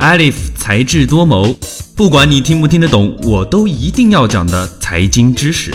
[0.00, 1.54] Alif 才智多谋，
[1.94, 5.70] 不管你听不听得懂，我都一定要讲的财经知识。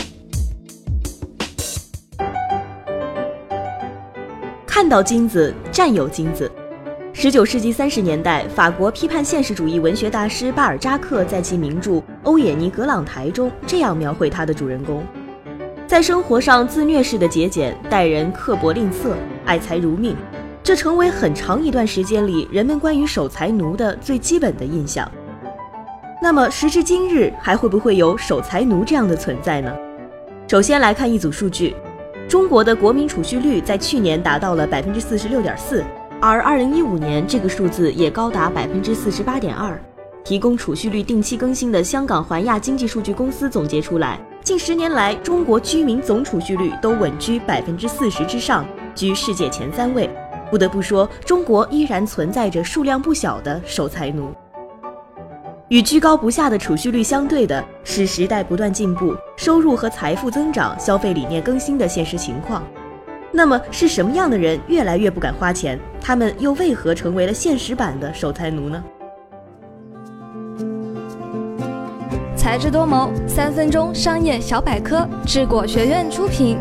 [4.66, 6.52] 看到金子，占有金子。
[7.14, 11.92] 十九世纪三十年代，法国批判现实主义文学大师巴尔扎克在其名著
[12.24, 15.04] 《欧也尼·葛朗台》中这样描绘他的主人公：
[15.86, 19.14] 在生活上自虐式的节俭，待人刻薄吝啬，
[19.46, 20.16] 爱财如命。
[20.66, 25.08] 这成为很长一段时间里人们关于守财奴的最基本的印象。
[26.20, 29.72] 那么时至今日，还会不会有守财奴这样的存在呢？
[30.48, 31.76] 首先来看一组数据：
[32.28, 35.86] 中国的国民储蓄率在去年达到了百分之四十六点四，
[36.20, 39.80] 而二零一五年这个数字也高达百分之四十八点二。
[40.24, 50.10] 提供储蓄率定期更新的香港环亚经济数据公司总结出来，近十年来中国居民总储蓄率都稳居百分之四十之上，居世界前三位。
[50.50, 54.30] 不得不说，中国依然存在着数量不小的守财奴。
[55.70, 62.64] 与居高不下的储蓄率相对的是时代不断进步、收入和财富增长、消费理念更新的现实情况。
[63.32, 65.80] 那么，是什么样的人越来越不敢花钱？
[66.00, 68.84] 他们又为何成为了现实版的守财奴呢？
[72.38, 76.60] 才智多谋，三分钟商业小百科，智果学院出品。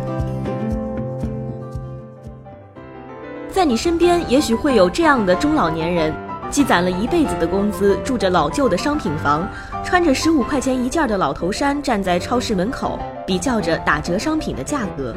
[3.55, 6.13] 在你身边，也许会有这样的中老年人，
[6.49, 9.47] 积攒了一辈子的工资，住着老旧的商品房，
[9.81, 15.15] 穿着十五块钱一件的老头衫，站在超市门口比较着打折商品的价格。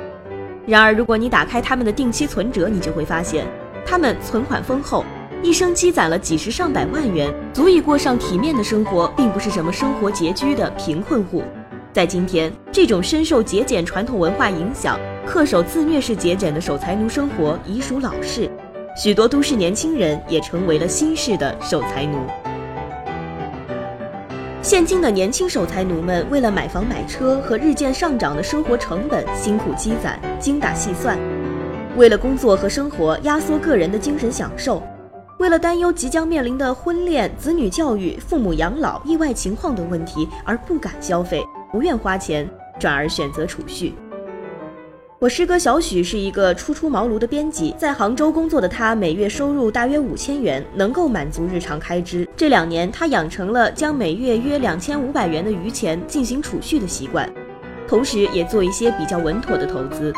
[0.68, 3.44] 然而，如果你打开他们的定期存折，你就会发现，
[3.84, 5.04] 他们存款丰厚，
[5.42, 11.42] 一生积攒了几十上百万元，足以过上体面的生活，并不是什么生活拮据的贫困户。
[11.92, 14.96] 在今天，这种深受节俭传统文化影响。
[15.28, 18.50] 恪守自虐式节俭的守财奴生活已属老式，
[18.96, 22.18] 许多都市年轻人也成为了新式的守财奴。
[24.62, 31.18] 现今的年轻守财奴们为了买房买车和日渐上涨的生活成本，辛苦积攒、精打细算；
[31.98, 34.82] 为了工作和生活压缩个人的精神享受；
[35.38, 42.48] 为了担忧即将面临的婚恋、子女教育、父母养老、意外情况等问题而不敢消费、不愿花钱，
[42.80, 43.94] 转而选择储蓄。
[45.20, 52.28] 我师哥小许是一个初出茅庐的编辑，在杭州工作的他，每月收入大约五千元，能够满足日常开支。
[52.36, 57.28] 这两年，他养成了将每月约两千五百元的余钱进行储蓄的习惯，
[57.88, 60.12] 同时也做一些比较稳妥的投资。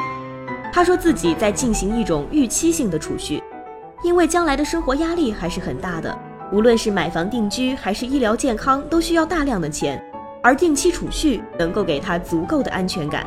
[0.71, 3.43] 他说自己在进行一种预期性的储蓄，
[4.05, 6.15] 因为将来的生活压力还是很大的，
[6.53, 9.99] 无论是买房定居还是医疗健康，都需要大量的钱，
[10.43, 13.27] 而定期储蓄能够给他足够的安全感。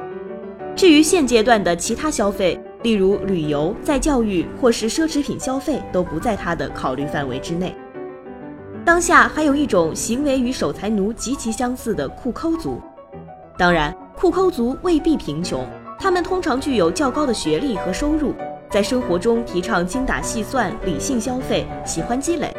[0.76, 7.76] 至于现阶段的其他消费，例如旅游、再教育或是奢侈品消费，都不在他的考虑范围之内。
[8.84, 12.82] 当下还有一种行为与守财奴极其相似的库抠族，
[13.58, 15.66] 当然，库抠族未必贫穷，
[16.00, 18.34] 他们通常具有较高的学历和收入，
[18.70, 22.52] 在生活中提倡精打细算、理性消费，喜欢积累。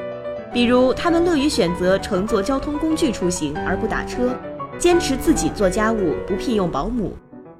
[0.53, 4.31] 比如，他们乐于选择乘坐交通工具出行而不打车，
[4.79, 7.13] 坚持自己做家务，不聘用保姆。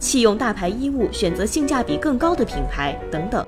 [0.05, 3.43] 弃用大牌衣物，选择性价比更高的品牌等等。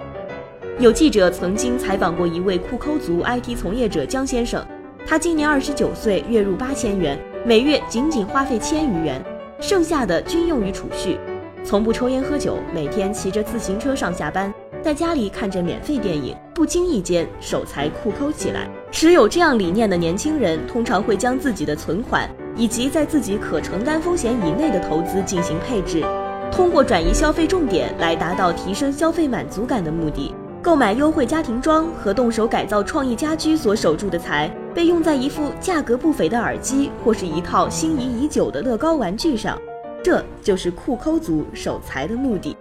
[0.78, 4.66] 有记者曾经采访过一位库抠族 IT 从业者江先生，
[5.06, 9.22] 他今年二十九岁，月入八千元，每月仅仅花费千余元，
[9.60, 11.18] 剩下的均用于储蓄，
[11.62, 14.52] 从不抽烟喝酒，每天骑着自行车上下班，
[14.82, 18.66] 在家里看着免费电影，不经意间守财库抠起来。
[18.90, 26.02] 持有这样理念的年轻人，通常会将自己的存款以及在自己可承担风险以内的投资进行配置。
[26.50, 39.58] 通过转移消费重点来达到提升消费满足感的目的，购买优惠家庭装和动手改造创意家居所守住的财，被用在一副价格不菲的耳机或是一套心仪已久的乐高玩具上，
[40.02, 42.56] 这就是酷抠族守财的目的。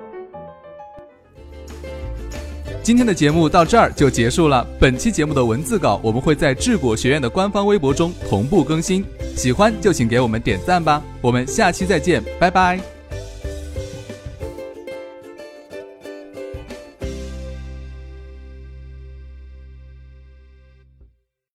[2.83, 4.67] 今天的节目到这儿就结束了。
[4.79, 9.03] 本期节目的文字稿我们会在智果学院的官方微博中同步更新，
[9.35, 11.01] 喜欢就请给我们点赞吧。
[11.19, 12.94] 我们下期再见，拜拜。